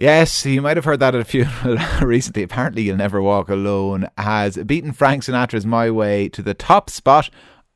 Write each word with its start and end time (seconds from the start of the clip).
Yes, 0.00 0.46
you 0.46 0.62
might 0.62 0.78
have 0.78 0.86
heard 0.86 1.00
that 1.00 1.14
at 1.14 1.20
a 1.20 1.24
funeral 1.26 1.76
recently. 2.00 2.42
Apparently, 2.42 2.80
You'll 2.80 2.96
Never 2.96 3.20
Walk 3.20 3.50
Alone 3.50 4.08
has 4.16 4.56
beaten 4.56 4.92
Frank 4.92 5.22
Sinatra's 5.22 5.66
My 5.66 5.90
Way 5.90 6.30
to 6.30 6.40
the 6.40 6.54
top 6.54 6.88
spot 6.88 7.28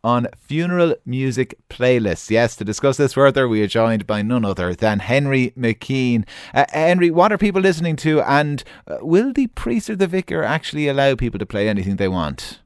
on 0.02 0.29
funeral 0.41 0.96
music 1.05 1.55
playlists. 1.68 2.30
Yes, 2.30 2.56
to 2.56 2.65
discuss 2.65 2.96
this 2.96 3.12
further, 3.12 3.46
we 3.46 3.62
are 3.62 3.66
joined 3.66 4.06
by 4.06 4.23
none 4.23 4.42
other 4.42 4.74
than 4.74 5.01
Henry 5.01 5.52
McKean. 5.55 6.27
Uh, 6.55 6.65
Henry, 6.70 7.10
what 7.10 7.30
are 7.30 7.37
people 7.37 7.60
listening 7.60 7.96
to, 7.96 8.23
and 8.23 8.65
uh, 8.88 8.96
will 9.02 9.34
the 9.34 9.48
priest 9.48 9.91
or 9.91 9.96
the 9.96 10.06
vicar 10.06 10.43
actually 10.43 10.88
allow 10.88 11.15
people 11.16 11.38
to 11.38 11.45
play 11.45 11.68
anything 11.68 11.96
they 11.96 12.09
want? 12.09 12.60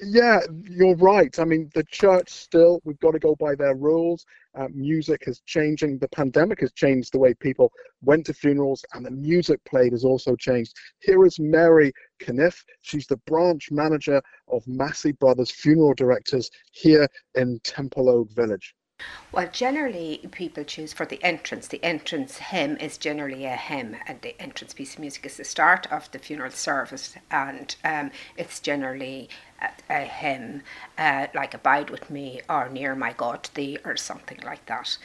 Yeah, 0.00 0.40
you're 0.68 0.96
right. 0.96 1.38
I 1.38 1.44
mean, 1.44 1.70
the 1.74 1.84
church 1.84 2.30
still, 2.30 2.80
we've 2.84 2.98
got 3.00 3.12
to 3.12 3.18
go 3.18 3.34
by 3.36 3.54
their 3.54 3.74
rules. 3.74 4.26
Uh, 4.56 4.68
music 4.72 5.24
is 5.26 5.40
changing. 5.46 5.98
The 5.98 6.08
pandemic 6.08 6.60
has 6.60 6.72
changed 6.72 7.12
the 7.12 7.18
way 7.18 7.34
people 7.34 7.72
went 8.02 8.26
to 8.26 8.34
funerals, 8.34 8.84
and 8.92 9.04
the 9.04 9.10
music 9.10 9.60
played 9.64 9.92
has 9.92 10.04
also 10.04 10.36
changed. 10.36 10.74
Here 11.00 11.24
is 11.24 11.38
Mary 11.38 11.92
Caniff. 12.20 12.62
She's 12.82 13.06
the 13.06 13.16
branch 13.26 13.70
manager 13.70 14.20
of 14.48 14.66
Massey 14.66 15.12
Brothers 15.12 15.50
Funeral 15.50 15.94
Directors 15.94 16.50
here 16.72 17.08
in 17.34 17.60
Temple 17.62 17.84
Templeogue 17.94 18.30
Village. 18.34 18.74
Well, 19.32 19.48
generally, 19.50 20.20
people 20.30 20.64
choose 20.64 20.92
for 20.92 21.04
the 21.04 21.22
entrance. 21.22 21.66
The 21.66 21.82
entrance 21.82 22.38
hymn 22.38 22.76
is 22.76 22.96
generally 22.96 23.44
a 23.44 23.56
hymn, 23.56 23.96
and 24.06 24.20
the 24.22 24.40
entrance 24.40 24.72
piece 24.72 24.94
of 24.94 25.00
music 25.00 25.26
is 25.26 25.36
the 25.36 25.44
start 25.44 25.90
of 25.90 26.10
the 26.12 26.20
funeral 26.20 26.52
service, 26.52 27.16
and 27.30 27.74
um, 27.84 28.12
it's 28.36 28.60
generally 28.60 29.28
a, 29.88 30.04
hymn 30.04 30.62
uh, 30.98 31.26
like 31.34 31.54
Abide 31.54 31.90
with 31.90 32.10
Me 32.10 32.40
or 32.48 32.68
Near 32.68 32.94
My 32.94 33.12
God 33.12 33.48
Thee 33.54 33.78
or 33.84 33.96
something 33.96 34.38
like 34.44 34.64
that. 34.66 34.96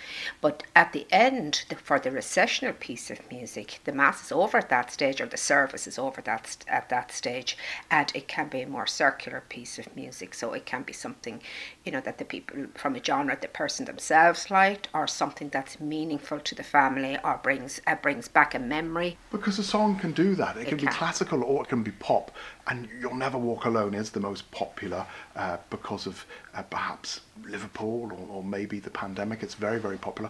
But 0.42 0.64
at 0.76 0.94
the 0.94 1.08
end, 1.12 1.66
the, 1.70 1.76
for 1.76 2.00
the 2.00 2.12
recessional 2.12 2.74
piece 2.74 3.10
of 3.10 3.20
music, 3.32 3.80
the 3.86 3.92
Mass 3.92 4.24
is 4.26 4.32
over 4.32 4.58
at 4.58 4.70
that 4.70 4.92
stage 4.92 5.22
or 5.22 5.26
the 5.26 5.38
service 5.38 5.88
is 5.88 6.00
over 6.00 6.22
that 6.22 6.58
at 6.68 6.90
that 6.90 7.12
stage 7.12 7.58
and 7.92 8.12
it 8.16 8.28
can 8.28 8.48
be 8.50 8.62
a 8.62 8.68
more 8.68 8.88
circular 8.88 9.44
piece 9.50 9.80
of 9.80 9.96
music. 9.96 10.34
So 10.34 10.54
it 10.54 10.66
can 10.66 10.84
be 10.84 10.94
something, 10.94 11.42
you 11.86 11.92
know, 11.92 12.02
that 12.02 12.18
the 12.18 12.26
people 12.26 12.68
from 12.76 12.96
a 12.96 13.04
genre 13.04 13.38
the 13.40 13.48
person 13.48 13.86
themselves 13.86 14.52
liked 14.52 14.90
or 14.94 15.08
something 15.08 15.50
that's 15.50 15.80
meaningful 15.80 16.40
to 16.40 16.56
the 16.56 16.64
family 16.64 17.18
or 17.24 17.40
brings 17.42 17.82
uh, 17.88 17.96
brings 17.96 18.28
back 18.28 18.54
a 18.54 18.60
memory. 18.60 19.18
Because 19.32 19.60
a 19.60 19.64
song 19.64 19.98
can 19.98 20.12
do 20.12 20.36
that. 20.36 20.58
It, 20.58 20.62
it 20.62 20.70
can, 20.70 20.78
can 20.78 20.88
be 20.88 20.94
classical 20.94 21.44
or 21.44 21.64
it 21.64 21.70
can 21.70 21.84
be 21.84 21.92
pop 21.92 22.32
and 22.70 22.88
You'll 23.02 23.16
Never 23.16 23.38
Walk 23.38 23.66
Alone 23.66 23.94
is 23.94 24.12
the 24.12 24.20
most 24.20 24.48
popular 24.52 25.05
uh, 25.36 25.58
because 25.69 26.05
of 26.08 26.25
uh, 26.53 26.64
perhaps 26.64 27.22
Liverpool 27.45 28.11
or, 28.11 28.38
or, 28.38 28.44
maybe 28.44 28.80
the 28.80 28.89
pandemic. 28.89 29.44
It's 29.44 29.53
very, 29.53 29.80
very 29.80 29.97
popular. 29.97 30.30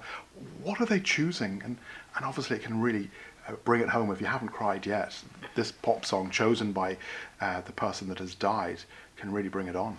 What 0.64 0.82
are 0.82 0.86
they 0.86 1.00
choosing? 1.00 1.62
And, 1.64 1.78
and 2.16 2.26
obviously, 2.26 2.58
it 2.58 2.64
can 2.64 2.82
really 2.82 3.10
uh, 3.48 3.54
bring 3.64 3.82
it 3.82 3.90
home 3.90 4.12
if 4.12 4.22
you 4.22 4.28
haven't 4.28 4.50
cried 4.50 4.86
yet. 4.86 5.18
This 5.56 5.72
pop 5.72 6.06
song, 6.06 6.30
chosen 6.30 6.72
by 6.72 6.98
uh, 7.42 7.62
the 7.62 7.72
person 7.72 8.08
that 8.10 8.20
has 8.20 8.36
died, 8.36 8.80
can 9.16 9.32
really 9.32 9.50
bring 9.50 9.68
it 9.68 9.76
on. 9.76 9.98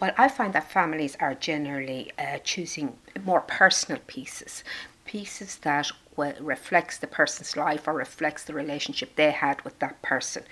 Well, 0.00 0.12
I 0.16 0.28
find 0.28 0.52
that 0.52 0.70
families 0.70 1.16
are 1.20 1.34
generally 1.34 2.12
uh, 2.18 2.38
choosing 2.44 2.96
more 3.24 3.40
personal 3.40 4.00
pieces, 4.06 4.62
pieces 5.04 5.56
that 5.56 5.90
reflects 6.16 6.98
the 6.98 7.06
person's 7.06 7.56
life 7.56 7.86
or 7.86 7.92
reflects 7.92 8.44
the 8.44 8.54
relationship 8.54 9.16
they 9.16 9.30
had 9.30 9.60
with 9.62 9.78
that 9.80 10.00
person, 10.02 10.44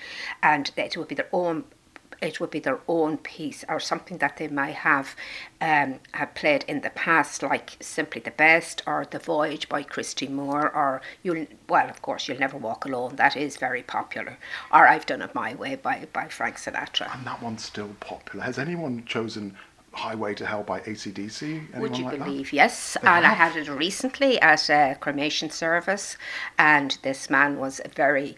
and 0.42 0.70
it 0.76 0.96
would 0.96 1.08
be 1.08 1.14
their 1.14 1.28
own 1.32 1.64
it 2.20 2.40
would 2.40 2.50
be 2.50 2.58
their 2.58 2.80
own 2.88 3.18
piece 3.18 3.64
or 3.68 3.80
something 3.80 4.18
that 4.18 4.36
they 4.36 4.48
might 4.48 4.76
have 4.76 5.14
um, 5.60 6.00
have 6.12 6.34
played 6.34 6.64
in 6.68 6.80
the 6.80 6.90
past, 6.90 7.42
like 7.42 7.76
Simply 7.80 8.20
the 8.20 8.30
Best 8.30 8.82
or 8.86 9.06
The 9.10 9.18
Voyage 9.18 9.68
by 9.68 9.82
Christy 9.82 10.28
Moore, 10.28 10.74
or 10.74 11.00
you'll 11.22 11.46
well, 11.68 11.88
of 11.88 12.02
course, 12.02 12.28
You'll 12.28 12.38
Never 12.38 12.56
Walk 12.56 12.84
Alone. 12.84 13.16
That 13.16 13.36
is 13.36 13.56
very 13.56 13.82
popular. 13.82 14.38
Or 14.72 14.86
I've 14.86 15.06
Done 15.06 15.22
It 15.22 15.34
My 15.34 15.54
Way 15.54 15.76
by 15.76 16.06
by 16.12 16.28
Frank 16.28 16.56
Sinatra. 16.56 17.14
And 17.14 17.26
that 17.26 17.42
one's 17.42 17.64
still 17.64 17.94
popular. 18.00 18.44
Has 18.44 18.58
anyone 18.58 19.04
chosen 19.06 19.56
Highway 19.94 20.34
to 20.34 20.46
Hell 20.46 20.62
by 20.62 20.80
ACDC. 20.80 21.42
Anyone 21.42 21.80
Would 21.80 21.98
you 21.98 22.04
like 22.04 22.18
believe? 22.18 22.46
That? 22.46 22.56
Yes, 22.56 22.96
they 23.00 23.08
and 23.08 23.24
have? 23.24 23.32
I 23.32 23.34
had 23.34 23.56
it 23.56 23.70
recently 23.70 24.40
at 24.40 24.68
a 24.68 24.96
cremation 25.00 25.50
service, 25.50 26.16
and 26.58 26.98
this 27.02 27.30
man 27.30 27.58
was 27.58 27.80
very 27.94 28.36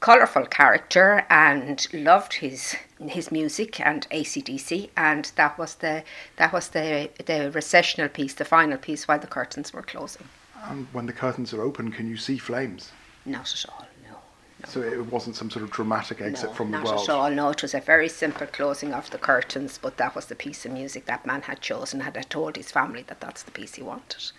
colourful 0.00 0.46
character 0.46 1.26
and 1.30 1.86
loved 1.92 2.34
his 2.34 2.76
his 3.08 3.30
music 3.30 3.80
and 3.80 4.08
ACDC, 4.10 4.90
and 4.96 5.30
that 5.36 5.58
was 5.58 5.76
the 5.76 6.02
that 6.36 6.52
was 6.52 6.68
the 6.68 7.10
the 7.24 7.50
recessional 7.50 8.08
piece, 8.08 8.34
the 8.34 8.44
final 8.44 8.78
piece, 8.78 9.08
while 9.08 9.18
the 9.18 9.26
curtains 9.26 9.72
were 9.72 9.82
closing. 9.82 10.28
And 10.64 10.86
when 10.92 11.06
the 11.06 11.12
curtains 11.12 11.52
are 11.52 11.62
open, 11.62 11.92
can 11.92 12.08
you 12.08 12.16
see 12.16 12.38
flames? 12.38 12.92
Not 13.24 13.52
at 13.52 13.64
all. 13.68 13.86
No. 14.04 14.16
no. 14.60 14.68
So 14.68 14.82
it 14.82 15.06
wasn't 15.12 15.36
some 15.36 15.50
sort 15.50 15.64
of 15.64 15.70
dramatic 15.70 16.20
exit 16.20 16.50
no, 16.50 16.54
from 16.54 16.70
the 16.70 16.78
world. 16.78 16.96
Not 16.96 17.02
at 17.02 17.10
all. 17.10 17.30
No, 17.30 17.50
it 17.50 17.62
was 17.62 17.74
a 17.74 17.80
very 17.80 18.08
simple 18.08 18.46
closing 18.46 18.92
of 18.92 19.10
the 19.10 19.18
curtains. 19.18 19.78
But 19.80 19.96
that 19.98 20.14
was 20.14 20.26
the 20.26 20.34
piece 20.34 20.64
of 20.66 20.72
music 20.72 21.06
that 21.06 21.26
man 21.26 21.42
had 21.42 21.60
chosen. 21.60 22.00
Had 22.00 22.18
told 22.30 22.56
his 22.56 22.72
family 22.72 23.04
that 23.06 23.20
that's 23.20 23.42
the 23.42 23.50
piece 23.52 23.74
he 23.74 23.82
wanted. 23.82 24.32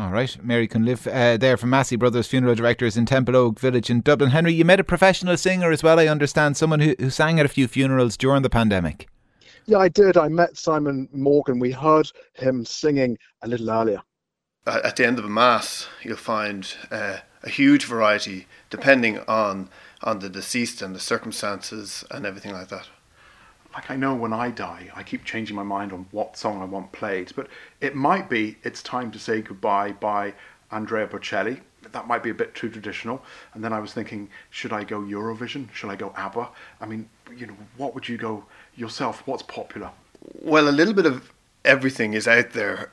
All 0.00 0.10
right, 0.10 0.36
Mary 0.44 0.68
Cunliffe 0.68 1.08
uh, 1.08 1.36
there 1.38 1.56
from 1.56 1.70
Massey 1.70 1.96
Brothers 1.96 2.28
Funeral 2.28 2.54
Directors 2.54 2.96
in 2.96 3.04
Templeogue 3.04 3.58
Village 3.58 3.90
in 3.90 4.00
Dublin. 4.00 4.30
Henry, 4.30 4.52
you 4.52 4.64
met 4.64 4.78
a 4.78 4.84
professional 4.84 5.36
singer 5.36 5.72
as 5.72 5.82
well, 5.82 5.98
I 5.98 6.06
understand, 6.06 6.56
someone 6.56 6.78
who, 6.78 6.94
who 7.00 7.10
sang 7.10 7.40
at 7.40 7.46
a 7.46 7.48
few 7.48 7.66
funerals 7.66 8.16
during 8.16 8.42
the 8.42 8.48
pandemic. 8.48 9.08
Yeah, 9.66 9.78
I 9.78 9.88
did. 9.88 10.16
I 10.16 10.28
met 10.28 10.56
Simon 10.56 11.08
Morgan. 11.12 11.58
We 11.58 11.72
heard 11.72 12.12
him 12.34 12.64
singing 12.64 13.18
a 13.42 13.48
little 13.48 13.68
earlier. 13.72 14.00
At 14.66 14.94
the 14.94 15.04
end 15.04 15.18
of 15.18 15.24
a 15.24 15.28
mass, 15.28 15.88
you'll 16.04 16.16
find 16.16 16.72
uh, 16.92 17.16
a 17.42 17.48
huge 17.48 17.84
variety 17.84 18.46
depending 18.70 19.18
on 19.26 19.68
on 20.04 20.20
the 20.20 20.28
deceased 20.28 20.80
and 20.80 20.94
the 20.94 21.00
circumstances 21.00 22.04
and 22.12 22.24
everything 22.24 22.52
like 22.52 22.68
that. 22.68 22.88
Like 23.78 23.92
I 23.92 23.96
know 23.96 24.16
when 24.16 24.32
I 24.32 24.50
die, 24.50 24.90
I 24.96 25.04
keep 25.04 25.24
changing 25.24 25.54
my 25.54 25.62
mind 25.62 25.92
on 25.92 26.06
what 26.10 26.36
song 26.36 26.60
I 26.60 26.64
want 26.64 26.90
played, 26.90 27.30
but 27.36 27.46
it 27.80 27.94
might 27.94 28.28
be 28.28 28.56
it's 28.64 28.82
time 28.82 29.12
to 29.12 29.20
say 29.20 29.40
goodbye 29.40 29.92
by 29.92 30.34
Andrea 30.72 31.06
Bocelli. 31.06 31.60
That 31.92 32.08
might 32.08 32.24
be 32.24 32.30
a 32.30 32.34
bit 32.34 32.56
too 32.56 32.70
traditional. 32.70 33.22
And 33.54 33.62
then 33.62 33.72
I 33.72 33.78
was 33.78 33.92
thinking, 33.92 34.30
should 34.50 34.72
I 34.72 34.82
go 34.82 34.98
Eurovision? 34.98 35.72
Should 35.72 35.90
I 35.90 35.94
go 35.94 36.12
ABBA? 36.16 36.48
I 36.80 36.86
mean, 36.86 37.08
you 37.36 37.46
know, 37.46 37.56
what 37.76 37.94
would 37.94 38.08
you 38.08 38.18
go 38.18 38.44
yourself? 38.74 39.22
What's 39.28 39.44
popular? 39.44 39.92
Well, 40.42 40.68
a 40.68 40.74
little 40.74 40.92
bit 40.92 41.06
of 41.06 41.32
everything 41.64 42.14
is 42.14 42.26
out 42.26 42.50
there, 42.50 42.88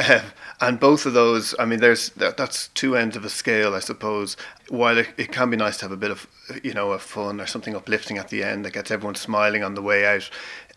and 0.61 0.79
both 0.79 1.05
of 1.05 1.13
those. 1.13 1.55
I 1.57 1.65
mean, 1.65 1.79
there's 1.79 2.09
that's 2.09 2.67
two 2.69 2.95
ends 2.95 3.15
of 3.15 3.25
a 3.25 3.29
scale, 3.29 3.73
I 3.73 3.79
suppose. 3.79 4.37
While 4.69 4.97
it, 4.97 5.09
it, 5.17 5.31
can 5.31 5.49
be 5.49 5.57
nice 5.57 5.77
to 5.77 5.85
have 5.85 5.91
a 5.91 5.97
bit 5.97 6.11
of 6.11 6.27
you 6.63 6.73
know 6.73 6.91
a 6.91 6.99
fun 6.99 7.39
or 7.41 7.47
something 7.47 7.75
uplifting 7.75 8.17
at 8.17 8.29
the 8.29 8.43
end 8.43 8.65
that 8.65 8.73
gets 8.73 8.91
everyone 8.91 9.15
smiling 9.15 9.63
on 9.63 9.75
the 9.75 9.81
way 9.81 10.05
out. 10.05 10.29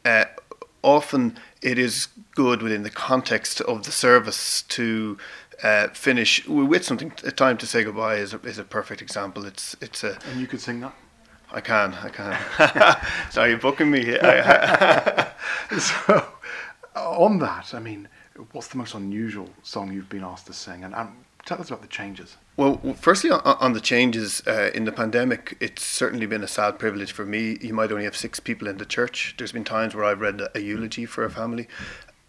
Uh, 0.04 0.24
often 0.82 1.38
it 1.62 1.78
is 1.78 2.08
good 2.34 2.62
within 2.62 2.82
the 2.82 2.90
context 2.90 3.60
of 3.62 3.84
the 3.84 3.92
service 3.92 4.62
to 4.62 5.18
uh, 5.62 5.88
finish 5.88 6.46
with 6.46 6.84
something. 6.84 7.12
A 7.24 7.30
time 7.30 7.58
to 7.58 7.66
say 7.66 7.84
goodbye 7.84 8.16
is 8.16 8.32
a, 8.34 8.40
is 8.40 8.58
a 8.58 8.64
perfect 8.64 9.02
example. 9.02 9.44
It's 9.44 9.76
it's 9.80 10.04
a. 10.04 10.18
And 10.30 10.40
you 10.40 10.46
could 10.46 10.60
sing 10.60 10.80
that. 10.80 10.94
I 11.50 11.60
can, 11.60 11.94
I 11.94 12.08
can. 12.10 13.00
Sorry, 13.30 13.50
you're 13.50 13.58
booking 13.58 13.90
me 13.90 14.04
here. 14.04 14.18
so, 15.78 16.26
on 16.94 17.38
that, 17.38 17.72
I 17.72 17.78
mean, 17.80 18.06
what's 18.52 18.68
the 18.68 18.76
most 18.76 18.94
unusual 18.94 19.48
song 19.62 19.92
you've 19.92 20.10
been 20.10 20.24
asked 20.24 20.46
to 20.48 20.52
sing? 20.52 20.84
And, 20.84 20.94
and 20.94 21.10
tell 21.46 21.60
us 21.60 21.68
about 21.68 21.80
the 21.80 21.88
changes. 21.88 22.36
Well, 22.58 22.96
firstly, 23.00 23.30
on, 23.30 23.72
the 23.74 23.80
changes 23.80 24.42
uh, 24.44 24.72
in 24.74 24.82
the 24.82 24.90
pandemic, 24.90 25.56
it's 25.60 25.84
certainly 25.84 26.26
been 26.26 26.42
a 26.42 26.48
sad 26.48 26.76
privilege 26.76 27.12
for 27.12 27.24
me. 27.24 27.56
You 27.60 27.72
might 27.72 27.92
only 27.92 28.02
have 28.02 28.16
six 28.16 28.40
people 28.40 28.66
in 28.66 28.78
the 28.78 28.84
church. 28.84 29.36
There's 29.38 29.52
been 29.52 29.62
times 29.62 29.94
where 29.94 30.04
I've 30.04 30.20
read 30.20 30.40
a, 30.40 30.58
a 30.58 30.60
eulogy 30.60 31.06
for 31.06 31.24
a 31.24 31.30
family. 31.30 31.68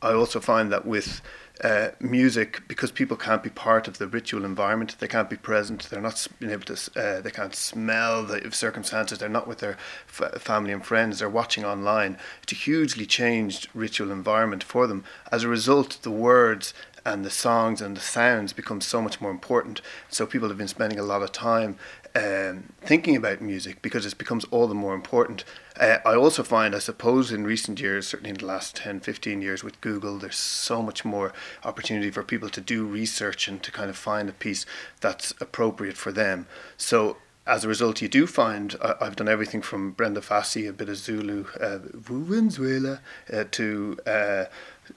I 0.04 0.14
also 0.14 0.40
find 0.40 0.72
that 0.72 0.86
with 0.86 1.22
uh, 1.64 1.90
music, 2.00 2.62
because 2.68 2.92
people 2.92 3.18
can't 3.18 3.44
be 3.44 3.50
part 3.50 3.88
of 3.88 3.98
the 3.98 4.08
ritual 4.08 4.46
environment, 4.46 4.96
they 5.00 5.08
can't 5.08 5.30
be 5.30 5.36
present. 5.36 5.90
They're 5.90 6.00
not 6.00 6.26
being 6.40 6.52
able 6.52 6.64
to. 6.74 6.92
Uh, 6.96 7.22
they 7.22 7.32
can't 7.32 7.54
smell 7.54 8.24
the 8.24 8.50
circumstances. 8.52 9.18
They're 9.18 9.30
not 9.30 9.48
with 9.48 9.60
their 9.60 9.78
f- 10.08 10.42
family 10.42 10.72
and 10.72 10.86
friends. 10.86 11.20
They're 11.20 11.28
watching 11.30 11.66
online. 11.66 12.18
It's 12.44 12.54
a 12.54 12.56
hugely 12.56 13.06
changed 13.06 13.68
ritual 13.74 14.12
environment 14.12 14.64
for 14.64 14.88
them. 14.88 15.04
As 15.32 15.44
a 15.44 15.50
result, 15.50 15.98
the 16.04 16.12
words 16.12 16.74
and 17.10 17.26
the 17.26 17.30
songs 17.30 17.82
and 17.82 17.98
the 17.98 18.02
sounds 18.02 18.54
become 18.54 18.82
so 18.82 19.02
much 19.02 19.20
more 19.20 19.32
important. 19.32 19.82
So 20.10 20.26
people 20.26 20.48
have 20.50 20.58
been 20.58 20.68
spending 20.68 21.00
a 21.00 21.04
lot 21.04 21.24
of 21.24 21.32
time 21.32 21.78
um, 22.16 22.74
thinking 22.82 23.16
about 23.16 23.42
music 23.42 23.82
because 23.82 24.06
it 24.06 24.18
becomes 24.18 24.46
all 24.46 24.68
the 24.68 24.76
more 24.76 24.94
important. 24.94 25.44
Uh, 25.80 25.98
I 26.06 26.16
also 26.16 26.44
find, 26.44 26.76
I 26.76 26.80
suppose, 26.80 27.32
in 27.32 27.46
recent 27.46 27.80
years, 27.80 28.08
certainly 28.08 28.30
in 28.30 28.38
the 28.38 28.46
last 28.46 28.76
10, 28.76 29.00
15 29.00 29.42
years 29.42 29.64
with 29.64 29.82
Google, 29.82 30.18
there's 30.18 30.36
so 30.36 30.82
much 30.82 31.04
more 31.04 31.34
opportunity 31.64 32.12
for 32.12 32.24
people 32.24 32.50
to 32.50 32.62
do 32.62 32.86
research 32.86 33.48
and 33.48 33.62
to 33.64 33.72
kind 33.72 33.90
of 33.90 33.98
find 33.98 34.30
a 34.30 34.34
piece 34.34 34.66
that's 35.02 35.34
appropriate 35.40 35.98
for 35.98 36.12
them. 36.12 36.48
So 36.78 37.18
as 37.50 37.66
a 37.66 37.68
result, 37.68 38.02
you 38.02 38.08
do 38.08 38.28
find 38.28 38.76
uh, 38.80 38.94
I've 39.02 39.16
done 39.16 39.28
everything 39.28 39.62
from 39.62 39.92
Brenda 39.92 40.22
Fassie, 40.22 40.68
a 40.68 40.74
bit 40.74 40.88
of 40.88 40.98
Zulu, 40.98 41.46
uh, 41.60 41.80
Venezuela, 41.94 43.02
uh, 43.34 43.46
to 43.52 43.98
uh, 44.06 44.46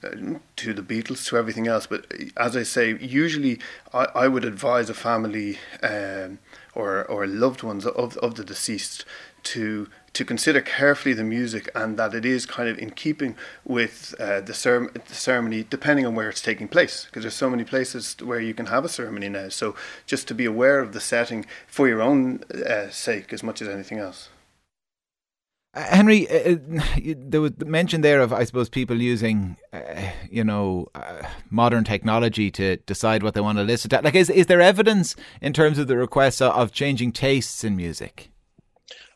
uh, 0.05 0.39
to 0.57 0.75
the 0.75 0.83
Beatles, 0.83 1.27
to 1.29 1.37
everything 1.39 1.67
else. 1.67 1.87
But 1.87 2.07
as 2.37 2.57
I 2.57 2.63
say, 2.63 2.97
usually 2.99 3.59
I, 3.93 4.07
I 4.15 4.29
would 4.29 4.45
advise 4.45 4.91
a 4.91 4.95
family 4.95 5.59
um, 5.83 6.39
or 6.75 7.05
or 7.05 7.27
loved 7.27 7.63
ones 7.63 7.87
of 7.87 8.17
of 8.19 8.35
the 8.35 8.45
deceased 8.45 9.05
to 9.45 9.89
to 10.15 10.25
consider 10.25 10.61
carefully 10.61 11.15
the 11.15 11.25
music 11.25 11.71
and 11.75 11.97
that 11.97 12.15
it 12.15 12.25
is 12.25 12.45
kind 12.45 12.69
of 12.69 12.79
in 12.79 12.91
keeping 12.91 13.37
with 13.65 14.15
uh, 14.21 14.41
the, 14.41 14.55
cer- 14.55 14.91
the 14.93 15.15
ceremony, 15.15 15.65
depending 15.69 16.07
on 16.07 16.15
where 16.15 16.29
it's 16.29 16.43
taking 16.43 16.69
place. 16.69 17.07
Because 17.07 17.23
there's 17.23 17.35
so 17.35 17.51
many 17.51 17.65
places 17.65 18.17
where 18.23 18.41
you 18.41 18.55
can 18.55 18.67
have 18.67 18.85
a 18.85 18.89
ceremony 18.89 19.29
now. 19.29 19.49
So 19.49 19.75
just 20.07 20.29
to 20.29 20.35
be 20.35 20.45
aware 20.45 20.81
of 20.81 20.93
the 20.93 21.01
setting 21.01 21.47
for 21.67 21.89
your 21.89 22.03
own 22.03 22.41
uh, 22.53 22.91
sake 22.91 23.33
as 23.33 23.43
much 23.43 23.63
as 23.63 23.69
anything 23.69 23.99
else. 23.99 24.29
Uh, 25.75 25.81
Henry, 25.85 26.29
uh, 26.29 26.57
uh 26.57 27.15
there 27.17 27.41
was 27.41 27.59
mention 27.65 28.03
there 28.03 28.21
of, 28.21 28.31
I 28.31 28.45
suppose, 28.45 28.69
people 28.69 29.01
using, 29.01 29.57
uh, 29.73 30.11
you 30.31 30.45
know, 30.45 30.89
modern 31.49 31.85
technology 31.85 32.51
to 32.51 32.77
decide 32.77 33.23
what 33.23 33.33
they 33.33 33.41
want 33.41 33.57
to 33.57 33.65
listen 33.65 33.89
to. 33.91 34.03
Like, 34.03 34.15
is 34.15 34.29
is 34.29 34.47
there 34.47 34.61
evidence 34.61 35.17
in 35.41 35.55
terms 35.55 35.79
of 35.79 35.89
the 35.89 35.97
requests 35.97 36.43
of 36.43 36.73
changing 36.73 37.13
tastes 37.13 37.65
in 37.65 37.75
music? 37.75 38.32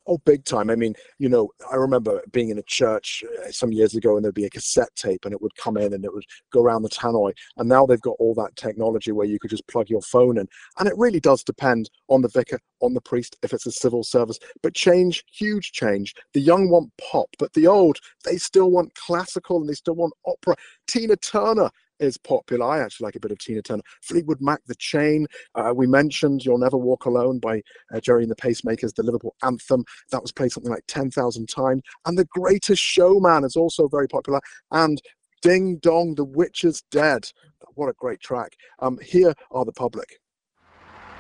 Oh, 0.09 0.19
big 0.25 0.45
time. 0.45 0.71
I 0.71 0.77
mean, 0.77 0.95
you 1.19 1.29
know, 1.29 1.51
I 1.71 1.75
remember 1.75 2.23
being 2.31 2.51
in 2.51 2.59
a 2.59 2.63
church 2.63 3.25
uh, 3.45 3.51
some 3.51 3.73
years 3.73 3.97
ago 3.97 4.15
and 4.15 4.25
there'd 4.25 4.35
be 4.35 4.45
a 4.45 4.51
cassette 4.51 4.95
tape 4.95 5.25
and 5.25 5.35
it 5.35 5.43
would 5.43 5.55
come 5.57 5.77
in 5.77 5.93
and 5.93 6.05
it 6.05 6.15
would 6.15 6.25
go 6.53 6.63
around 6.63 6.83
the 6.83 6.89
tannoy. 6.89 7.33
And 7.57 7.69
now 7.69 7.87
they've 7.87 8.01
got 8.01 8.17
all 8.21 8.35
that 8.35 8.55
technology 8.55 9.11
where 9.11 9.27
you 9.27 9.41
could 9.41 9.51
just 9.51 9.67
plug 9.67 9.91
your 9.91 10.03
phone 10.03 10.39
in. 10.39 10.47
And 10.79 10.89
it 10.89 10.95
really 10.97 11.19
does 11.19 11.43
depend 11.43 11.91
on 12.09 12.23
the 12.23 12.29
vicar, 12.29 12.61
on 12.81 12.95
the 12.95 13.01
priest, 13.01 13.37
if 13.43 13.53
it's 13.53 13.67
a 13.67 13.73
civil 13.73 14.05
service. 14.05 14.39
But 14.63 14.75
change, 14.75 15.25
huge 15.33 15.73
change. 15.73 16.15
The 16.35 16.41
young 16.41 16.71
want 16.71 16.93
pop, 16.99 17.29
but 17.39 17.53
the 17.55 17.67
old, 17.67 17.99
they 18.25 18.37
still 18.37 18.71
want 18.71 18.95
classical 18.95 19.57
and 19.59 19.69
they 19.69 19.75
still 19.75 19.97
want 19.97 20.15
opera. 20.25 20.55
Tina 20.87 21.17
Turner 21.17 21.71
is 22.01 22.17
popular. 22.19 22.67
I 22.67 22.81
actually 22.81 23.07
like 23.07 23.17
a 23.17 23.21
bit 23.21 23.33
of 23.33 23.39
Tina 23.39 23.63
Turner. 23.63 23.83
Fleetwood 24.03 24.41
Mac, 24.41 24.61
The 24.67 24.75
Chain. 24.77 25.27
Uh, 25.55 25.73
we 25.75 25.87
mentioned 25.87 26.45
You'll 26.45 26.59
Never 26.59 26.77
Walk 26.77 27.05
Alone 27.07 27.39
by 27.39 27.63
uh, 27.95 28.01
Gerry 28.01 28.23
and 28.23 28.31
the 28.31 28.37
Pacemakers, 28.37 28.95
the 28.95 29.03
Liverpool 29.03 29.35
anthem. 29.43 29.85
That 30.11 30.23
was 30.23 30.33
played 30.33 30.53
something 30.53 30.73
like 30.73 30.85
10,000 30.89 31.49
times. 31.49 31.83
And 32.05 32.19
The 32.19 32.27
Greatest 32.27 32.83
Showman 32.83 33.45
is 33.45 33.57
also 33.57 33.89
very 33.89 34.09
popular. 34.09 34.41
And 34.71 35.01
Ding 35.43 35.77
Dong, 35.79 36.15
The 36.15 36.25
Witch 36.25 36.65
is 36.65 36.83
Dead. 36.91 37.31
What 37.75 37.89
a 37.89 37.95
great 37.95 38.21
track. 38.21 38.53
Um, 38.81 38.99
here 39.03 39.35
are 39.51 39.65
the 39.65 39.73
public. 39.73 40.21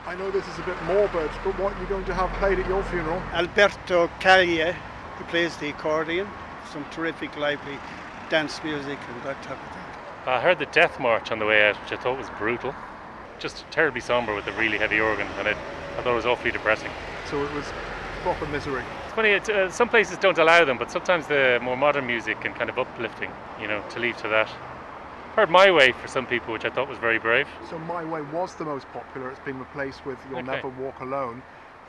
I 0.06 0.14
know 0.14 0.30
this 0.30 0.46
is 0.46 0.58
a 0.60 0.62
bit 0.62 0.80
morbid, 0.84 1.30
but 1.44 1.58
what 1.58 1.72
are 1.72 1.80
you 1.80 1.88
going 1.88 2.04
to 2.04 2.14
have 2.14 2.30
played 2.38 2.60
at 2.60 2.68
your 2.68 2.82
funeral? 2.84 3.20
Alberto 3.32 4.08
Callier, 4.20 4.72
he 5.18 5.24
plays 5.24 5.56
the 5.56 5.70
accordion, 5.70 6.28
some 6.72 6.84
terrific 6.90 7.36
lively 7.36 7.76
dance 8.30 8.62
music 8.62 8.98
and 9.08 9.22
that 9.24 9.42
type 9.42 9.58
of 9.62 9.72
thing. 9.74 9.85
I 10.26 10.40
heard 10.40 10.58
the 10.58 10.66
Death 10.66 10.98
March 10.98 11.30
on 11.30 11.38
the 11.38 11.46
way 11.46 11.68
out, 11.68 11.76
which 11.76 11.92
I 11.92 12.02
thought 12.02 12.18
was 12.18 12.28
brutal. 12.30 12.74
Just 13.38 13.64
terribly 13.70 14.00
somber 14.00 14.34
with 14.34 14.46
a 14.48 14.52
really 14.52 14.76
heavy 14.76 14.98
organ, 14.98 15.28
and 15.38 15.46
it, 15.46 15.56
I 15.96 16.02
thought 16.02 16.12
it 16.12 16.16
was 16.16 16.26
awfully 16.26 16.50
depressing. 16.50 16.90
So 17.30 17.44
it 17.44 17.52
was 17.52 17.64
proper 18.22 18.46
misery. 18.46 18.82
It's 19.04 19.14
funny, 19.14 19.28
it, 19.30 19.48
uh, 19.48 19.70
some 19.70 19.88
places 19.88 20.18
don't 20.18 20.38
allow 20.38 20.64
them, 20.64 20.78
but 20.78 20.90
sometimes 20.90 21.28
the 21.28 21.60
more 21.62 21.76
modern 21.76 22.08
music 22.08 22.44
and 22.44 22.56
kind 22.56 22.68
of 22.68 22.76
uplifting, 22.76 23.30
you 23.60 23.68
know, 23.68 23.84
to 23.90 24.00
leave 24.00 24.16
to 24.18 24.28
that. 24.28 24.48
Heard 25.36 25.48
My 25.48 25.70
Way 25.70 25.92
for 25.92 26.08
some 26.08 26.26
people, 26.26 26.52
which 26.52 26.64
I 26.64 26.70
thought 26.70 26.88
was 26.88 26.98
very 26.98 27.20
brave. 27.20 27.46
So 27.70 27.78
My 27.78 28.04
Way 28.04 28.22
was 28.22 28.56
the 28.56 28.64
most 28.64 28.88
popular. 28.92 29.30
It's 29.30 29.38
been 29.40 29.60
replaced 29.60 30.04
with 30.04 30.18
You'll 30.28 30.40
okay. 30.40 30.52
Never 30.56 30.70
Walk 30.70 30.98
Alone. 31.00 31.40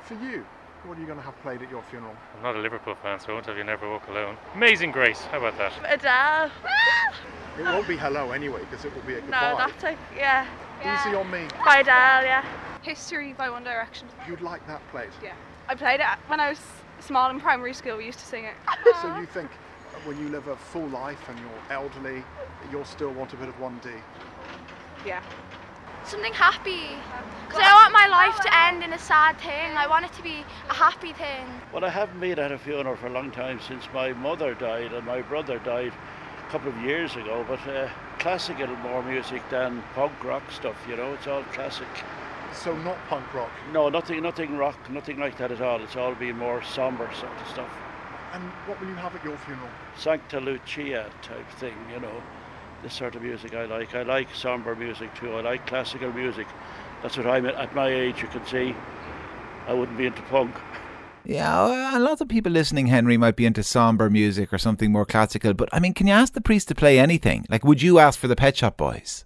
For 0.04 0.14
you, 0.14 0.46
what 0.84 0.96
are 0.98 1.02
you 1.02 1.08
going 1.08 1.18
to 1.18 1.26
have 1.26 1.42
played 1.42 1.64
at 1.64 1.72
your 1.72 1.82
funeral? 1.90 2.16
I'm 2.36 2.44
not 2.44 2.56
a 2.56 2.60
Liverpool 2.60 2.96
fan, 3.02 3.20
so 3.20 3.30
I 3.30 3.34
won't 3.34 3.48
have 3.48 3.58
You 3.58 3.64
Never 3.64 3.90
Walk 3.90 4.08
Alone. 4.10 4.38
Amazing 4.54 4.92
Grace, 4.92 5.22
how 5.32 5.40
about 5.40 5.58
that? 5.58 5.74
Adele. 5.88 6.52
It 7.58 7.64
won't 7.64 7.88
be 7.88 7.98
hello 7.98 8.32
anyway, 8.32 8.62
because 8.70 8.86
it 8.86 8.94
will 8.94 9.02
be 9.02 9.16
a 9.16 9.22
goodbye. 9.22 9.52
No, 9.52 9.58
that's 9.58 9.84
a, 9.84 9.98
yeah. 10.16 10.46
Easy 10.82 11.16
on 11.16 11.30
me. 11.32 11.48
By 11.66 11.80
Adele, 11.80 12.24
yeah. 12.24 12.46
History 12.84 13.34
by 13.34 13.50
One 13.50 13.64
Direction. 13.64 14.08
You'd 14.28 14.42
like 14.42 14.66
that 14.68 14.82
played? 14.92 15.10
Yeah. 15.24 15.34
I 15.68 15.76
played 15.76 16.00
it 16.00 16.06
when 16.28 16.40
I 16.40 16.50
was 16.50 16.62
small 17.00 17.30
in 17.32 17.40
primary 17.40 17.74
school. 17.74 17.98
We 17.98 18.06
used 18.06 18.20
to 18.20 18.26
sing 18.26 18.46
it. 18.46 18.54
so 19.02 19.18
you 19.18 19.26
think 19.26 19.50
when 20.06 20.20
you 20.20 20.30
live 20.30 20.48
a 20.48 20.56
full 20.56 20.88
life 20.90 21.20
and 21.30 21.38
you're 21.40 21.78
elderly, 21.78 22.24
you'll 22.72 22.86
still 22.86 23.12
want 23.12 23.34
a 23.34 23.36
bit 23.38 23.50
of 23.50 23.56
1D? 23.60 23.92
Yeah. 25.06 25.22
Something 26.06 26.34
happy. 26.34 26.96
Because 27.48 27.64
I 27.64 27.74
want 27.74 27.92
my 27.92 28.08
life 28.08 28.40
to 28.42 28.66
end 28.66 28.84
in 28.84 28.94
a 28.94 29.00
sad 29.00 29.38
thing. 29.40 29.76
I 29.76 29.88
want 29.88 30.06
it 30.06 30.14
to 30.14 30.24
be 30.24 30.46
a 30.70 30.74
happy 30.74 31.12
thing. 31.12 31.48
Well, 31.74 31.84
I 31.84 31.90
haven't 31.90 32.20
been 32.20 32.40
at 32.40 32.52
a 32.52 32.58
funeral 32.58 32.96
for 32.96 33.08
a 33.08 33.10
long 33.10 33.32
time 33.32 33.60
since 33.60 33.84
my 33.94 34.14
mother 34.14 34.54
died 34.54 34.94
and 34.94 35.06
my 35.06 35.22
brother 35.22 35.60
died 35.60 35.92
a 36.48 36.52
couple 36.52 36.70
of 36.70 36.78
years 36.82 37.16
ago, 37.16 37.46
but 37.48 37.60
uh, 37.68 37.90
classical 38.20 38.68
more 38.78 39.04
music 39.04 39.42
than 39.50 39.84
punk 39.94 40.24
rock 40.24 40.44
stuff, 40.50 40.78
you 40.88 40.96
know, 40.96 41.14
it's 41.14 41.28
all 41.28 41.44
classic. 41.52 41.88
So 42.54 42.76
not 42.78 42.98
punk 43.08 43.34
rock? 43.34 43.52
No, 43.74 43.90
nothing 43.90 44.22
nothing 44.22 44.56
rock, 44.56 44.90
nothing 44.90 45.20
like 45.20 45.38
that 45.40 45.52
at 45.52 45.62
all. 45.62 45.82
It's 45.82 45.98
all 45.98 46.16
been 46.16 46.38
more 46.38 46.64
somber 46.64 47.10
sort 47.14 47.38
of 47.42 47.48
stuff. 47.50 47.70
And 48.34 48.44
what 48.66 48.80
will 48.80 48.88
you 48.88 48.96
have 48.96 49.14
at 49.16 49.24
your 49.24 49.38
funeral? 49.38 49.70
Sancta 49.98 50.40
Lucia 50.40 51.10
type 51.22 51.50
thing, 51.58 51.76
you 51.92 52.00
know. 52.00 52.24
This 52.82 52.94
sort 52.94 53.16
of 53.16 53.24
music 53.24 53.54
I 53.54 53.66
like. 53.66 53.94
I 53.96 54.04
like 54.04 54.34
somber 54.34 54.76
music 54.76 55.14
too. 55.16 55.34
I 55.34 55.42
like 55.42 55.68
classical 55.68 56.14
music. 56.14 56.48
That's 57.02 57.18
what 57.18 57.28
I'm 57.28 57.46
at, 57.46 57.56
at 57.56 57.76
my 57.76 57.90
age, 57.90 58.22
you 58.22 58.28
can 58.28 58.46
see. 58.46 58.76
I 59.68 59.74
wouldn't 59.74 59.98
be 59.98 60.06
into 60.06 60.22
punk. 60.24 60.56
Yeah, 61.28 61.98
a 61.98 62.00
lot 62.00 62.22
of 62.22 62.30
people 62.30 62.54
listening, 62.54 62.88
Henry, 62.88 63.18
might 63.18 63.36
be 63.36 63.46
into 63.46 63.62
somber 63.62 64.10
music 64.10 64.54
or 64.54 64.58
something 64.58 64.94
more 64.94 65.06
classical. 65.06 65.54
But 65.54 65.68
I 65.74 65.82
mean, 65.82 65.94
can 65.94 66.08
you 66.08 66.14
ask 66.14 66.32
the 66.32 66.40
priest 66.40 66.70
to 66.70 66.76
play 66.76 66.98
anything? 67.00 67.46
Like, 67.50 67.66
would 67.66 67.82
you 67.82 68.00
ask 68.00 68.18
for 68.18 68.30
the 68.30 68.36
Pet 68.38 68.56
Shop 68.56 68.78
Boys? 68.78 69.26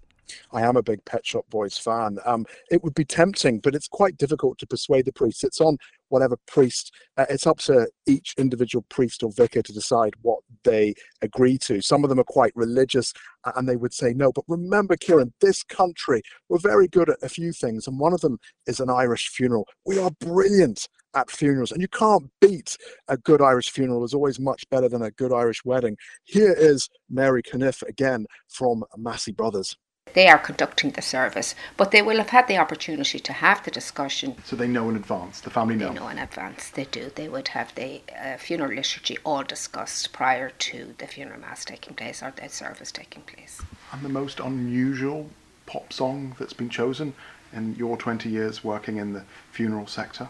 I 0.50 0.62
am 0.62 0.76
a 0.76 0.82
big 0.82 1.04
Pet 1.04 1.24
Shop 1.24 1.44
Boys 1.48 1.78
fan. 1.78 2.18
Um, 2.26 2.44
it 2.72 2.82
would 2.82 2.94
be 2.94 3.04
tempting, 3.04 3.60
but 3.60 3.76
it's 3.76 3.86
quite 3.86 4.16
difficult 4.16 4.58
to 4.58 4.66
persuade 4.66 5.04
the 5.04 5.12
priest. 5.12 5.44
It's 5.44 5.60
on 5.60 5.78
whatever 6.08 6.36
priest. 6.48 6.92
Uh, 7.16 7.26
it's 7.30 7.46
up 7.46 7.58
to 7.60 7.86
each 8.06 8.34
individual 8.36 8.84
priest 8.88 9.22
or 9.22 9.30
vicar 9.30 9.62
to 9.62 9.72
decide 9.72 10.14
what 10.22 10.40
they 10.64 10.94
agree 11.20 11.56
to. 11.58 11.80
Some 11.80 12.02
of 12.02 12.10
them 12.10 12.18
are 12.18 12.24
quite 12.24 12.52
religious, 12.56 13.12
and 13.54 13.68
they 13.68 13.76
would 13.76 13.94
say 13.94 14.12
no. 14.12 14.32
But 14.32 14.44
remember, 14.48 14.96
Kieran, 14.96 15.34
this 15.40 15.62
country 15.62 16.22
we're 16.48 16.58
very 16.58 16.88
good 16.88 17.10
at 17.10 17.22
a 17.22 17.28
few 17.28 17.52
things, 17.52 17.86
and 17.86 18.00
one 18.00 18.12
of 18.12 18.22
them 18.22 18.40
is 18.66 18.80
an 18.80 18.90
Irish 18.90 19.28
funeral. 19.28 19.68
We 19.86 20.00
are 20.00 20.10
brilliant 20.18 20.88
at 21.14 21.30
funerals, 21.30 21.72
and 21.72 21.80
you 21.80 21.88
can't 21.88 22.30
beat 22.40 22.76
a 23.08 23.16
good 23.16 23.40
Irish 23.40 23.70
funeral. 23.70 24.04
is 24.04 24.14
always 24.14 24.40
much 24.40 24.68
better 24.70 24.88
than 24.88 25.02
a 25.02 25.10
good 25.10 25.32
Irish 25.32 25.64
wedding. 25.64 25.96
Here 26.24 26.52
is 26.52 26.88
Mary 27.10 27.42
Caniff 27.42 27.82
again 27.82 28.26
from 28.48 28.84
Massey 28.96 29.32
Brothers. 29.32 29.76
They 30.14 30.28
are 30.28 30.38
conducting 30.38 30.90
the 30.90 31.00
service, 31.00 31.54
but 31.76 31.90
they 31.90 32.02
will 32.02 32.18
have 32.18 32.30
had 32.30 32.46
the 32.46 32.58
opportunity 32.58 33.18
to 33.20 33.32
have 33.32 33.64
the 33.64 33.70
discussion. 33.70 34.36
So 34.44 34.56
they 34.56 34.66
know 34.66 34.90
in 34.90 34.96
advance. 34.96 35.40
The 35.40 35.48
family 35.48 35.76
know. 35.76 35.88
They 35.88 35.94
know 35.94 36.08
in 36.08 36.18
advance. 36.18 36.68
They 36.70 36.84
do. 36.84 37.10
They 37.14 37.28
would 37.28 37.48
have 37.48 37.74
the 37.76 38.02
uh, 38.20 38.36
funeral 38.36 38.74
liturgy 38.74 39.16
all 39.24 39.42
discussed 39.42 40.12
prior 40.12 40.50
to 40.50 40.94
the 40.98 41.06
funeral 41.06 41.40
mass 41.40 41.64
taking 41.64 41.94
place 41.94 42.22
or 42.22 42.32
the 42.32 42.48
service 42.48 42.92
taking 42.92 43.22
place. 43.22 43.62
And 43.92 44.02
the 44.02 44.10
most 44.10 44.38
unusual 44.40 45.30
pop 45.66 45.92
song 45.92 46.36
that's 46.38 46.52
been 46.52 46.68
chosen 46.68 47.14
in 47.52 47.74
your 47.76 47.96
20 47.96 48.28
years 48.28 48.64
working 48.64 48.96
in 48.96 49.12
the 49.12 49.24
funeral 49.52 49.86
sector? 49.86 50.28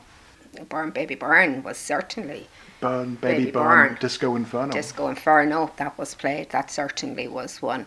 Burn 0.68 0.90
Baby 0.90 1.14
Burn 1.14 1.62
was 1.62 1.78
certainly 1.78 2.47
Burn 2.80 3.14
Baby, 3.14 3.44
Baby 3.44 3.50
Burn, 3.52 3.88
Burn, 3.88 3.99
Disco 4.00 4.37
Inferno. 4.37 4.73
Disco 4.73 5.09
Inferno, 5.09 5.71
that 5.76 5.97
was 5.97 6.14
played. 6.14 6.50
That 6.50 6.71
certainly 6.71 7.28
was 7.28 7.62
one. 7.62 7.87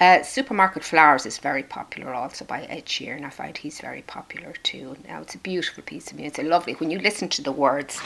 Uh, 0.00 0.22
Supermarket 0.22 0.84
Flowers 0.84 1.24
is 1.26 1.38
very 1.38 1.62
popular 1.62 2.12
also 2.12 2.44
by 2.44 2.64
Ed 2.64 2.86
Sheeran. 2.86 3.24
I 3.24 3.30
find 3.30 3.56
he's 3.56 3.80
very 3.80 4.02
popular 4.02 4.52
too. 4.62 4.96
Now 5.06 5.22
it's 5.22 5.36
a 5.36 5.38
beautiful 5.38 5.84
piece 5.84 6.10
of 6.10 6.18
music, 6.18 6.44
lovely. 6.44 6.74
When 6.74 6.90
you 6.90 6.98
listen 6.98 7.28
to 7.30 7.42
the 7.42 7.52
words 7.52 8.00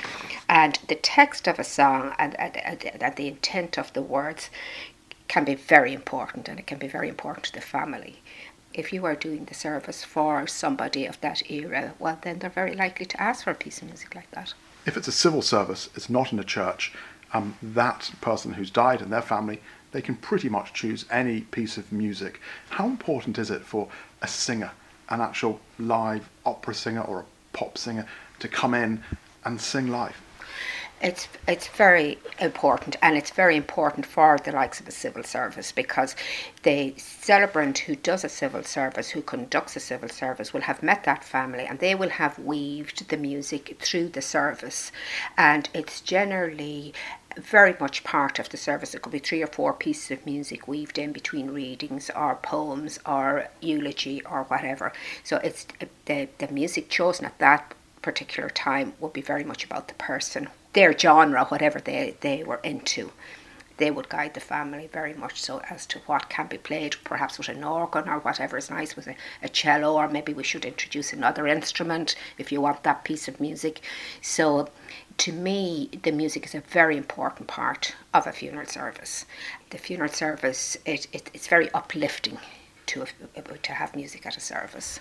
and 0.48 0.78
the 0.88 0.94
text 0.96 1.48
of 1.48 1.58
a 1.58 1.64
song 1.64 2.14
and, 2.18 2.38
and, 2.38 2.56
and, 2.58 3.02
and 3.02 3.16
the 3.16 3.28
intent 3.28 3.78
of 3.78 3.92
the 3.94 4.02
words 4.02 4.50
can 5.28 5.44
be 5.44 5.54
very 5.54 5.92
important 5.92 6.48
and 6.48 6.58
it 6.58 6.66
can 6.66 6.78
be 6.78 6.86
very 6.86 7.08
important 7.08 7.46
to 7.46 7.52
the 7.52 7.60
family 7.60 8.20
if 8.76 8.92
you 8.92 9.06
are 9.06 9.14
doing 9.14 9.46
the 9.46 9.54
service 9.54 10.04
for 10.04 10.46
somebody 10.46 11.06
of 11.06 11.18
that 11.22 11.50
era, 11.50 11.94
well, 11.98 12.18
then 12.22 12.38
they're 12.38 12.50
very 12.50 12.74
likely 12.74 13.06
to 13.06 13.20
ask 13.20 13.44
for 13.44 13.50
a 13.50 13.54
piece 13.54 13.80
of 13.80 13.88
music 13.88 14.14
like 14.14 14.30
that. 14.32 14.52
If 14.84 14.96
it's 14.96 15.08
a 15.08 15.12
civil 15.12 15.42
service, 15.42 15.88
it's 15.96 16.10
not 16.10 16.30
in 16.30 16.38
a 16.38 16.44
church, 16.44 16.92
um, 17.32 17.56
that 17.62 18.12
person 18.20 18.52
who's 18.52 18.70
died 18.70 19.00
and 19.00 19.10
their 19.10 19.22
family, 19.22 19.60
they 19.92 20.02
can 20.02 20.14
pretty 20.16 20.50
much 20.50 20.74
choose 20.74 21.06
any 21.10 21.40
piece 21.40 21.78
of 21.78 21.90
music. 21.90 22.40
How 22.68 22.86
important 22.86 23.38
is 23.38 23.50
it 23.50 23.62
for 23.62 23.88
a 24.20 24.28
singer, 24.28 24.72
an 25.08 25.22
actual 25.22 25.58
live 25.78 26.28
opera 26.44 26.74
singer 26.74 27.00
or 27.00 27.20
a 27.20 27.56
pop 27.56 27.78
singer, 27.78 28.06
to 28.40 28.48
come 28.48 28.74
in 28.74 29.02
and 29.44 29.58
sing 29.58 29.88
live? 29.88 30.20
It's 31.02 31.28
it's 31.46 31.68
very 31.68 32.18
important, 32.40 32.96
and 33.02 33.16
it's 33.18 33.30
very 33.30 33.54
important 33.56 34.06
for 34.06 34.38
the 34.38 34.52
likes 34.52 34.80
of 34.80 34.88
a 34.88 34.90
civil 34.90 35.22
service 35.22 35.70
because 35.70 36.16
the 36.62 36.94
celebrant 36.96 37.78
who 37.80 37.96
does 37.96 38.24
a 38.24 38.30
civil 38.30 38.62
service, 38.62 39.10
who 39.10 39.20
conducts 39.20 39.76
a 39.76 39.80
civil 39.80 40.08
service, 40.08 40.54
will 40.54 40.62
have 40.62 40.82
met 40.82 41.04
that 41.04 41.22
family, 41.22 41.66
and 41.66 41.80
they 41.80 41.94
will 41.94 42.08
have 42.08 42.38
weaved 42.38 43.08
the 43.10 43.18
music 43.18 43.76
through 43.78 44.08
the 44.08 44.22
service, 44.22 44.90
and 45.36 45.68
it's 45.74 46.00
generally 46.00 46.94
very 47.36 47.76
much 47.78 48.02
part 48.02 48.38
of 48.38 48.48
the 48.48 48.56
service. 48.56 48.94
It 48.94 49.02
could 49.02 49.12
be 49.12 49.18
three 49.18 49.42
or 49.42 49.48
four 49.48 49.74
pieces 49.74 50.10
of 50.10 50.24
music 50.24 50.66
weaved 50.66 50.96
in 50.96 51.12
between 51.12 51.50
readings 51.50 52.10
or 52.16 52.36
poems 52.36 52.98
or 53.04 53.48
eulogy 53.60 54.22
or 54.24 54.44
whatever. 54.44 54.94
So 55.22 55.36
it's 55.38 55.66
the, 56.06 56.28
the 56.38 56.48
music 56.48 56.88
chosen 56.88 57.26
at 57.26 57.38
that 57.38 57.74
particular 58.00 58.48
time 58.48 58.94
will 59.00 59.10
be 59.10 59.20
very 59.20 59.44
much 59.44 59.64
about 59.64 59.88
the 59.88 59.94
person, 59.94 60.48
their 60.76 60.96
genre, 60.96 61.44
whatever 61.46 61.80
they, 61.80 62.16
they 62.20 62.44
were 62.44 62.60
into 62.62 63.10
they 63.78 63.90
would 63.90 64.08
guide 64.08 64.34
the 64.34 64.40
family 64.40 64.88
very 64.92 65.12
much 65.14 65.40
so 65.40 65.60
as 65.68 65.86
to 65.86 65.98
what 66.06 66.28
can 66.28 66.46
be 66.46 66.56
played, 66.56 66.96
perhaps 67.04 67.38
with 67.38 67.48
an 67.48 67.64
organ 67.64 68.08
or 68.08 68.18
whatever 68.20 68.56
is 68.56 68.70
nice 68.70 68.96
with 68.96 69.06
a, 69.06 69.14
a, 69.42 69.48
cello, 69.48 69.94
or 69.96 70.08
maybe 70.08 70.32
we 70.32 70.42
should 70.42 70.64
introduce 70.64 71.12
another 71.12 71.46
instrument 71.46 72.16
if 72.38 72.50
you 72.50 72.60
want 72.60 72.82
that 72.82 73.04
piece 73.04 73.28
of 73.28 73.40
music. 73.40 73.80
So, 74.22 74.68
to 75.18 75.32
me, 75.32 75.90
the 76.02 76.12
music 76.12 76.44
is 76.46 76.54
a 76.54 76.60
very 76.60 76.96
important 76.96 77.48
part 77.48 77.94
of 78.14 78.26
a 78.26 78.32
funeral 78.32 78.66
service. 78.66 79.26
The 79.70 79.78
funeral 79.78 80.12
service, 80.12 80.76
it, 80.84 81.06
it 81.12 81.30
it's 81.34 81.48
very 81.48 81.70
uplifting 81.72 82.38
to, 82.86 83.06
to 83.62 83.72
have 83.72 83.96
music 83.96 84.26
at 84.26 84.36
a 84.36 84.40
service. 84.40 85.00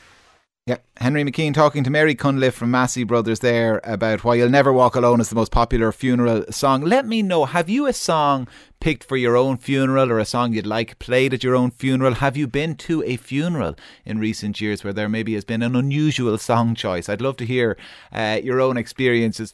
Yeah, 0.67 0.77
Henry 0.97 1.23
McKean 1.23 1.53
talking 1.53 1.83
to 1.83 1.91
Mary 1.91 2.15
Cunliffe 2.15 2.55
from 2.55 2.71
Massey 2.71 3.03
Brothers 3.03 3.41
there 3.41 3.79
about 3.83 4.23
why 4.23 4.33
You'll 4.33 4.49
Never 4.49 4.73
Walk 4.73 4.95
Alone 4.95 5.21
is 5.21 5.29
the 5.29 5.35
most 5.35 5.51
popular 5.51 5.91
funeral 5.91 6.43
song. 6.49 6.81
Let 6.81 7.05
me 7.05 7.21
know, 7.21 7.45
have 7.45 7.69
you 7.69 7.85
a 7.85 7.93
song 7.93 8.47
picked 8.79 9.03
for 9.03 9.15
your 9.15 9.37
own 9.37 9.57
funeral 9.57 10.11
or 10.11 10.17
a 10.17 10.25
song 10.25 10.53
you'd 10.53 10.65
like 10.65 10.97
played 10.97 11.35
at 11.35 11.43
your 11.43 11.55
own 11.55 11.69
funeral? 11.69 12.15
Have 12.15 12.35
you 12.35 12.47
been 12.47 12.73
to 12.77 13.03
a 13.03 13.15
funeral 13.15 13.75
in 14.05 14.17
recent 14.17 14.59
years 14.59 14.83
where 14.83 14.91
there 14.91 15.07
maybe 15.07 15.35
has 15.35 15.45
been 15.45 15.61
an 15.61 15.75
unusual 15.75 16.35
song 16.39 16.73
choice? 16.73 17.09
I'd 17.09 17.21
love 17.21 17.37
to 17.37 17.45
hear 17.45 17.77
uh, 18.11 18.39
your 18.43 18.59
own 18.59 18.75
experiences. 18.75 19.53